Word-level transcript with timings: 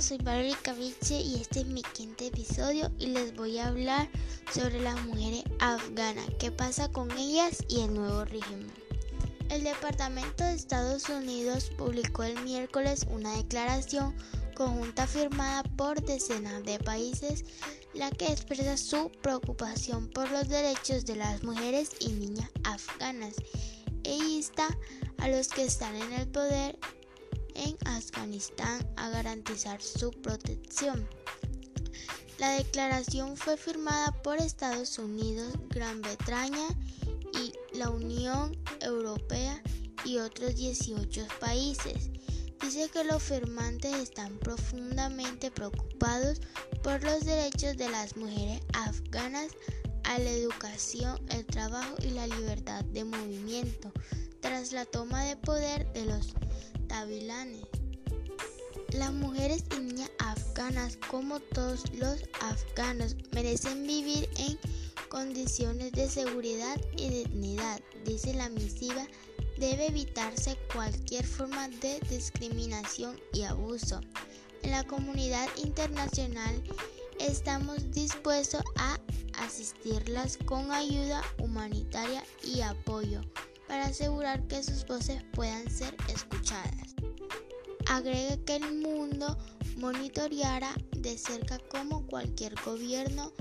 Soy 0.00 0.16
Valerie 0.16 0.56
Caviche 0.62 1.20
y 1.20 1.34
este 1.42 1.60
es 1.60 1.66
mi 1.66 1.82
quinto 1.82 2.24
episodio 2.24 2.90
y 2.98 3.08
les 3.08 3.36
voy 3.36 3.58
a 3.58 3.68
hablar 3.68 4.08
sobre 4.50 4.80
las 4.80 4.98
mujeres 5.04 5.44
afganas, 5.58 6.26
qué 6.38 6.50
pasa 6.50 6.90
con 6.90 7.10
ellas 7.18 7.62
y 7.68 7.82
el 7.82 7.92
nuevo 7.92 8.24
régimen. 8.24 8.72
El 9.50 9.62
Departamento 9.62 10.42
de 10.42 10.54
Estados 10.54 11.10
Unidos 11.10 11.70
publicó 11.76 12.22
el 12.22 12.40
miércoles 12.42 13.06
una 13.10 13.36
declaración 13.36 14.16
conjunta 14.54 15.06
firmada 15.06 15.64
por 15.76 16.02
decenas 16.02 16.64
de 16.64 16.78
países, 16.78 17.44
la 17.92 18.10
que 18.10 18.32
expresa 18.32 18.78
su 18.78 19.12
preocupación 19.20 20.08
por 20.08 20.30
los 20.30 20.48
derechos 20.48 21.04
de 21.04 21.16
las 21.16 21.42
mujeres 21.42 21.90
y 22.00 22.08
niñas 22.08 22.48
afganas 22.64 23.34
e 24.04 24.14
insta 24.14 24.66
a 25.18 25.28
los 25.28 25.48
que 25.48 25.64
están 25.64 25.94
en 25.94 26.12
el 26.14 26.26
poder 26.26 26.78
en 27.60 27.76
Afganistán 27.86 28.86
a 28.96 29.10
garantizar 29.10 29.80
su 29.80 30.10
protección. 30.10 31.08
La 32.38 32.52
declaración 32.52 33.36
fue 33.36 33.56
firmada 33.56 34.12
por 34.22 34.38
Estados 34.38 34.98
Unidos, 34.98 35.52
Gran 35.68 36.00
Bretaña 36.00 36.66
y 37.34 37.52
la 37.76 37.90
Unión 37.90 38.56
Europea 38.80 39.62
y 40.04 40.18
otros 40.18 40.56
18 40.56 41.26
países. 41.38 42.10
Dice 42.62 42.88
que 42.88 43.04
los 43.04 43.22
firmantes 43.22 43.94
están 43.94 44.38
profundamente 44.38 45.50
preocupados 45.50 46.40
por 46.82 47.02
los 47.04 47.24
derechos 47.24 47.76
de 47.76 47.90
las 47.90 48.16
mujeres 48.16 48.62
afganas 48.72 49.48
a 50.04 50.18
la 50.18 50.30
educación, 50.30 51.20
el 51.30 51.44
trabajo 51.44 51.94
y 52.02 52.10
la 52.10 52.26
libertad 52.26 52.84
de 52.86 53.04
movimiento 53.04 53.92
tras 54.40 54.72
la 54.72 54.84
toma 54.86 55.24
de 55.24 55.36
poder 55.36 55.92
de 55.92 56.06
los 56.06 56.34
Las 58.92 59.12
mujeres 59.12 59.62
y 59.76 59.80
niñas 59.80 60.10
afganas, 60.18 60.98
como 61.08 61.38
todos 61.38 61.84
los 61.92 62.22
afganos, 62.40 63.14
merecen 63.30 63.86
vivir 63.86 64.28
en 64.36 64.58
condiciones 65.08 65.92
de 65.92 66.08
seguridad 66.08 66.80
y 66.96 67.08
dignidad, 67.08 67.80
dice 68.04 68.34
la 68.34 68.48
misiva. 68.48 69.06
Debe 69.58 69.86
evitarse 69.86 70.58
cualquier 70.72 71.24
forma 71.24 71.68
de 71.68 72.00
discriminación 72.08 73.20
y 73.32 73.42
abuso. 73.42 74.00
En 74.62 74.72
la 74.72 74.82
comunidad 74.84 75.48
internacional 75.62 76.60
estamos 77.20 77.90
dispuestos 77.92 78.62
a 78.76 78.98
asistirlas 79.34 80.38
con 80.44 80.72
ayuda 80.72 81.22
humanitaria 81.38 82.24
y 82.42 82.62
apoyo 82.62 83.22
para 83.70 83.86
asegurar 83.86 84.44
que 84.48 84.64
sus 84.64 84.84
voces 84.84 85.22
puedan 85.32 85.70
ser 85.70 85.96
escuchadas. 86.12 86.96
Agrega 87.86 88.36
que 88.44 88.56
el 88.56 88.80
mundo 88.80 89.38
monitoreará 89.76 90.74
de 90.96 91.16
cerca 91.16 91.56
cómo 91.70 92.04
cualquier 92.08 92.52
gobierno 92.64 93.32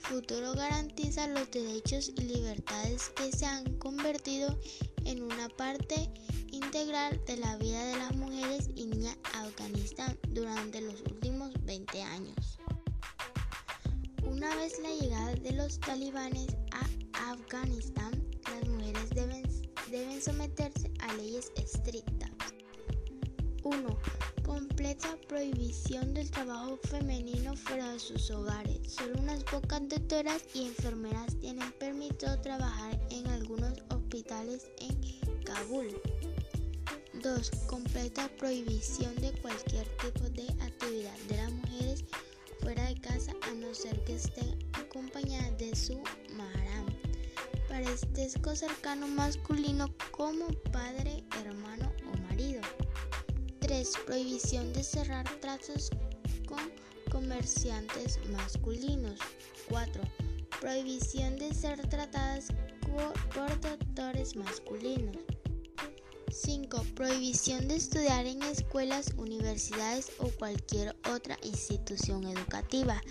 futuro 0.00 0.54
garantiza 0.54 1.28
los 1.28 1.48
derechos 1.52 2.08
y 2.16 2.20
libertades 2.22 3.10
que 3.10 3.30
se 3.30 3.46
han 3.46 3.78
convertido 3.78 4.58
en 5.04 5.22
una 5.22 5.48
parte 5.50 6.10
integral 6.50 7.24
de 7.24 7.36
la 7.36 7.56
vida 7.56 7.84
de 7.84 7.96
las 7.96 8.16
mujeres 8.16 8.68
y 8.74 8.86
niñas 8.86 9.16
Afganistán 9.34 10.18
durante 10.30 10.80
los 10.80 11.00
últimos 11.02 11.52
20 11.64 12.02
años. 12.02 12.58
Una 14.24 14.52
vez 14.56 14.80
la 14.80 14.90
llegada 14.90 15.36
de 15.36 15.52
los 15.52 15.78
talibanes 15.78 16.56
a 16.72 17.30
Afganistán, 17.30 18.25
deben 19.90 20.20
someterse 20.20 20.90
a 21.00 21.12
leyes 21.14 21.52
estrictas. 21.56 22.30
1. 23.62 23.98
Completa 24.44 25.16
prohibición 25.28 26.14
del 26.14 26.30
trabajo 26.30 26.78
femenino 26.84 27.56
fuera 27.56 27.92
de 27.92 27.98
sus 27.98 28.30
hogares. 28.30 28.92
Solo 28.92 29.18
unas 29.18 29.42
pocas 29.44 29.88
doctoras 29.88 30.42
y 30.54 30.66
enfermeras 30.66 31.34
tienen 31.40 31.72
permitido 31.72 32.38
trabajar 32.40 32.98
en 33.10 33.26
algunos 33.26 33.74
hospitales 33.90 34.70
en 34.78 35.42
Kabul. 35.44 36.00
2. 37.22 37.50
Completa 37.66 38.28
prohibición 38.38 39.14
de 39.16 39.32
cualquier 39.40 39.86
tipo 39.98 40.28
de 40.30 40.46
actividad 40.62 41.18
de 41.28 41.36
las 41.36 41.52
mujeres 41.52 42.04
fuera 42.60 42.84
de 42.86 43.00
casa 43.00 43.32
a 43.42 43.54
no 43.54 43.74
ser 43.74 44.02
que 44.04 44.14
estén 44.14 44.58
acompañadas 44.74 45.58
de 45.58 45.74
su 45.74 46.00
maram 46.36 46.95
parentesco 47.76 48.56
cercano 48.56 49.06
masculino 49.06 49.86
como 50.10 50.46
padre, 50.72 51.22
hermano 51.38 51.92
o 52.10 52.16
marido. 52.28 52.62
3. 53.60 53.92
Prohibición 54.06 54.72
de 54.72 54.82
cerrar 54.82 55.28
tratos 55.40 55.90
con 56.46 56.58
comerciantes 57.10 58.18
masculinos. 58.30 59.20
4. 59.68 60.02
Prohibición 60.58 61.36
de 61.36 61.52
ser 61.52 61.86
tratadas 61.88 62.48
por 63.34 63.60
doctores 63.60 64.36
masculinos. 64.36 65.18
5. 66.30 66.82
Prohibición 66.94 67.68
de 67.68 67.76
estudiar 67.76 68.24
en 68.24 68.42
escuelas, 68.42 69.12
universidades 69.18 70.12
o 70.18 70.28
cualquier 70.38 70.96
otra 71.12 71.36
institución 71.42 72.24
educativa. 72.24 73.02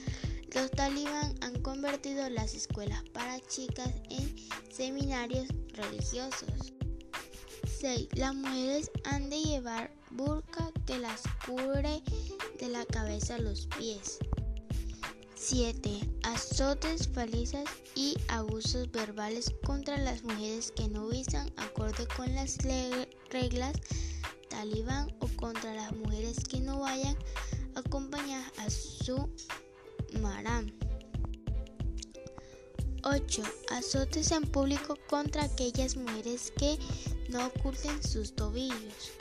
Los 0.55 0.71
talibán 0.71 1.35
han 1.41 1.61
convertido 1.61 2.29
las 2.29 2.53
escuelas 2.53 3.03
para 3.11 3.41
chicas 3.41 3.91
en 4.09 4.33
seminarios 4.71 5.49
religiosos. 5.73 6.73
6. 7.77 8.07
Las 8.13 8.33
mujeres 8.33 8.89
han 9.03 9.29
de 9.29 9.41
llevar 9.41 9.93
burka 10.11 10.71
que 10.85 10.97
las 10.97 11.23
cubre 11.45 12.01
de 12.57 12.69
la 12.69 12.85
cabeza 12.85 13.35
a 13.35 13.39
los 13.39 13.67
pies. 13.77 14.17
7. 15.35 16.09
Azotes, 16.23 17.07
palizas 17.07 17.65
y 17.93 18.15
abusos 18.29 18.89
verbales 18.93 19.53
contra 19.65 19.97
las 19.97 20.23
mujeres 20.23 20.71
que 20.71 20.87
no 20.87 21.09
visan 21.09 21.51
acorde 21.57 22.07
con 22.15 22.33
las 22.33 22.57
reglas 23.29 23.75
talibán 24.47 25.13
o 25.19 25.27
contra 25.35 25.73
las 25.73 25.93
mujeres 25.97 26.39
que 26.47 26.61
no 26.61 26.79
vayan 26.79 27.17
acompañadas 27.75 28.53
a 28.57 28.69
su 28.69 29.29
Maram. 30.21 30.71
8. 33.03 33.43
Azotes 33.71 34.31
en 34.31 34.43
público 34.43 34.97
contra 35.07 35.43
aquellas 35.43 35.95
mujeres 35.95 36.51
que 36.57 36.79
no 37.29 37.45
oculten 37.47 38.01
sus 38.01 38.33
tobillos. 38.33 39.11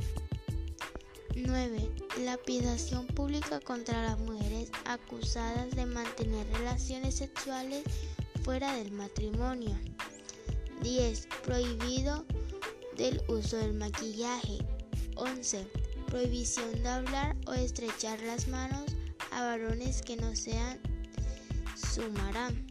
9. 1.37 1.91
Lapidación 2.21 3.07
pública 3.09 3.61
contra 3.61 4.03
las 4.03 4.19
mujeres 4.21 4.71
acusadas 4.87 5.71
de 5.73 5.85
mantener 5.85 6.47
relaciones 6.53 7.17
sexuales 7.17 7.85
fuera 8.43 8.75
del 8.77 8.93
matrimonio. 8.93 9.77
10. 10.83 11.29
Prohibido 11.45 12.25
del 12.97 13.23
uso 13.29 13.57
del 13.59 13.75
maquillaje. 13.75 14.59
11. 15.17 15.67
Prohibición 16.07 16.83
de 16.83 16.89
hablar 16.89 17.37
o 17.47 17.53
estrechar 17.53 18.21
las 18.23 18.49
manos 18.49 18.94
a 19.35 19.43
varones 19.43 20.03
que 20.03 20.17
no 20.17 20.35
sean 20.37 20.81
sumarán. 21.77 22.67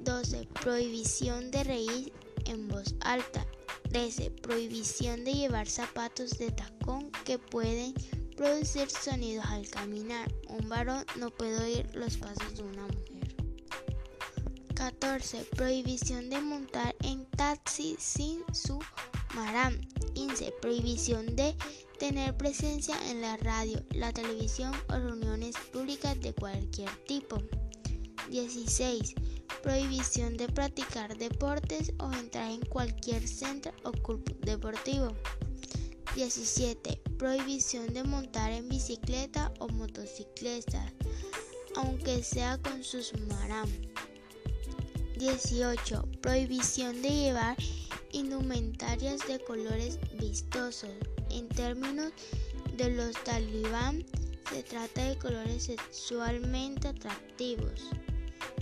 12. 0.00 0.48
Prohibición 0.62 1.50
de 1.50 1.64
reír 1.64 2.12
en 2.46 2.68
voz 2.68 2.94
alta. 3.00 3.46
13. 3.90 4.30
Prohibición 4.30 5.24
de 5.24 5.34
llevar 5.34 5.66
zapatos 5.68 6.30
de 6.38 6.50
tacón 6.50 7.10
que 7.24 7.38
pueden 7.38 7.94
producir 8.36 8.88
sonidos 8.90 9.44
al 9.46 9.68
caminar. 9.68 10.32
Un 10.48 10.68
varón 10.68 11.04
no 11.16 11.30
puede 11.30 11.62
oír 11.62 11.94
los 11.94 12.16
pasos 12.16 12.56
de 12.56 12.62
una 12.62 12.82
mujer. 12.82 13.36
14. 14.74 15.44
Prohibición 15.56 16.30
de 16.30 16.40
montar 16.40 16.94
en 17.02 17.24
taxi 17.26 17.96
sin 17.98 18.42
su 18.52 18.78
maram. 19.34 19.80
15. 20.14 20.52
Prohibición 20.60 21.36
de 21.36 21.54
tener 21.98 22.36
presencia 22.36 22.96
en 23.10 23.20
la 23.20 23.36
radio, 23.38 23.82
la 23.90 24.12
televisión 24.12 24.72
o 24.88 24.94
reuniones 24.94 25.56
públicas 25.72 26.20
de 26.20 26.34
cualquier 26.34 26.90
tipo. 27.06 27.42
16. 28.30 29.14
Prohibición 29.62 30.36
de 30.36 30.48
practicar 30.48 31.16
deportes 31.16 31.92
o 31.98 32.12
entrar 32.12 32.50
en 32.50 32.64
cualquier 32.66 33.26
centro 33.26 33.72
o 33.84 33.92
club 33.92 34.24
deportivo. 34.40 35.14
17. 36.14 37.00
Prohibición 37.18 37.92
de 37.92 38.04
montar 38.04 38.52
en 38.52 38.68
bicicleta 38.68 39.52
o 39.58 39.68
motocicleta, 39.68 40.92
aunque 41.76 42.22
sea 42.22 42.58
con 42.58 42.82
sus 42.82 43.12
maram. 43.28 43.68
18. 45.18 46.02
Prohibición 46.20 47.00
de 47.02 47.10
llevar 47.10 47.56
indumentarias 48.12 49.26
de 49.26 49.38
colores 49.40 49.98
vistosos. 50.18 50.90
En 51.34 51.48
términos 51.48 52.12
de 52.76 52.90
los 52.90 53.12
talibán, 53.24 54.04
se 54.48 54.62
trata 54.62 55.04
de 55.04 55.18
colores 55.18 55.64
sexualmente 55.64 56.86
atractivos. 56.86 57.90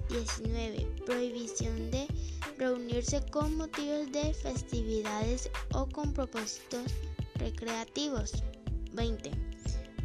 19. 0.08 0.86
Prohibición 1.04 1.90
de 1.90 2.06
reunirse 2.56 3.22
con 3.30 3.58
motivos 3.58 4.10
de 4.10 4.32
festividades 4.32 5.50
o 5.74 5.86
con 5.86 6.14
propósitos 6.14 6.90
recreativos. 7.34 8.42
20. 8.92 9.30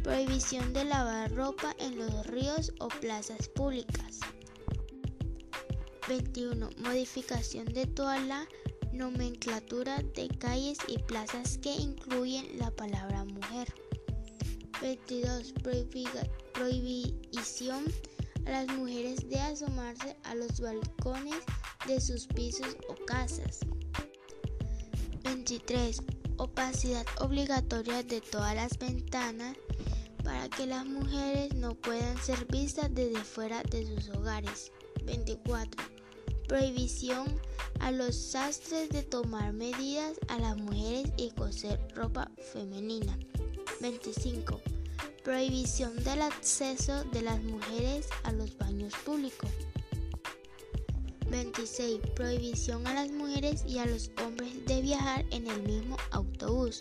Prohibición 0.02 0.74
de 0.74 0.84
lavar 0.84 1.34
ropa 1.34 1.74
en 1.78 1.98
los 1.98 2.26
ríos 2.26 2.74
o 2.80 2.88
plazas 2.88 3.48
públicas. 3.48 4.20
21. 6.06 6.68
Modificación 6.78 7.64
de 7.64 7.86
toda 7.86 8.18
la 8.20 8.46
nomenclatura 8.98 10.02
de 10.16 10.28
calles 10.38 10.78
y 10.88 10.98
plazas 10.98 11.56
que 11.58 11.72
incluyen 11.72 12.58
la 12.58 12.72
palabra 12.72 13.24
mujer. 13.24 13.72
22. 14.82 15.54
prohibición 16.52 17.84
a 18.44 18.50
las 18.50 18.66
mujeres 18.68 19.28
de 19.28 19.38
asomarse 19.38 20.16
a 20.24 20.34
los 20.34 20.60
balcones 20.60 21.36
de 21.86 22.00
sus 22.00 22.26
pisos 22.26 22.76
o 22.88 22.96
casas. 23.06 23.60
23. 25.22 26.02
Opacidad 26.36 27.06
obligatoria 27.20 28.02
de 28.02 28.20
todas 28.20 28.56
las 28.56 28.78
ventanas 28.78 29.56
para 30.24 30.48
que 30.48 30.66
las 30.66 30.84
mujeres 30.86 31.54
no 31.54 31.74
puedan 31.76 32.16
ser 32.18 32.46
vistas 32.46 32.92
desde 32.92 33.22
fuera 33.22 33.62
de 33.62 33.86
sus 33.86 34.08
hogares. 34.10 34.72
24. 35.04 35.84
Prohibición 36.48 37.40
a 37.80 37.90
los 37.90 38.14
sastres 38.16 38.88
de 38.90 39.02
tomar 39.02 39.52
medidas 39.52 40.18
a 40.28 40.38
las 40.38 40.56
mujeres 40.56 41.10
y 41.16 41.30
coser 41.30 41.80
ropa 41.94 42.30
femenina. 42.52 43.18
25. 43.80 44.60
Prohibición 45.22 45.96
del 46.04 46.22
acceso 46.22 47.04
de 47.04 47.22
las 47.22 47.42
mujeres 47.42 48.08
a 48.24 48.32
los 48.32 48.56
baños 48.56 48.94
públicos. 49.04 49.50
26. 51.30 52.00
Prohibición 52.14 52.86
a 52.86 52.94
las 52.94 53.10
mujeres 53.10 53.64
y 53.66 53.78
a 53.78 53.86
los 53.86 54.10
hombres 54.24 54.64
de 54.66 54.80
viajar 54.80 55.24
en 55.30 55.46
el 55.46 55.62
mismo 55.62 55.96
autobús. 56.10 56.78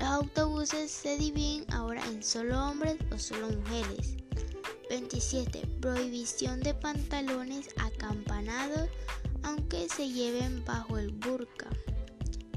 Los 0.00 0.08
autobuses 0.08 0.90
se 0.90 1.16
dividen 1.16 1.64
ahora 1.72 2.04
en 2.06 2.22
solo 2.22 2.60
hombres 2.68 2.96
o 3.12 3.18
solo 3.18 3.48
mujeres. 3.48 4.16
27. 4.90 5.66
Prohibición 5.80 6.60
de 6.60 6.74
pantalones 6.74 7.68
acampanados 7.76 8.88
aunque 9.46 9.88
se 9.88 10.08
lleven 10.08 10.64
bajo 10.64 10.98
el 10.98 11.12
burka. 11.12 11.70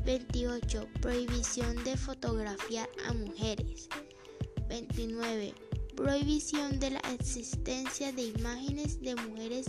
28. 0.06 0.88
Prohibición 1.02 1.84
de 1.84 1.96
fotografiar 1.96 2.90
a 3.08 3.14
mujeres. 3.14 3.88
29. 4.68 5.54
Prohibición 5.96 6.80
de 6.80 6.92
la 6.92 7.00
existencia 7.14 8.12
de 8.12 8.24
imágenes 8.24 9.00
de 9.02 9.16
mujeres 9.16 9.68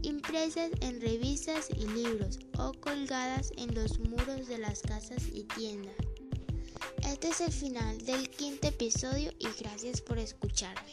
impresas 0.00 0.70
en 0.80 1.02
revistas 1.02 1.68
y 1.76 1.86
libros 1.86 2.38
o 2.58 2.72
colgadas 2.80 3.52
en 3.58 3.74
los 3.74 3.98
muros 3.98 4.48
de 4.48 4.56
las 4.56 4.80
casas 4.80 5.22
y 5.32 5.44
tiendas. 5.44 5.96
Este 7.06 7.28
es 7.28 7.40
el 7.42 7.52
final 7.52 7.98
del 8.06 8.30
quinto 8.30 8.68
episodio 8.68 9.32
y 9.38 9.48
gracias 9.60 10.00
por 10.00 10.18
escucharme. 10.18 10.92